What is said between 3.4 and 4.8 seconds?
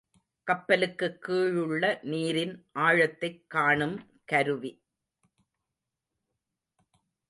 காணும் கருவி.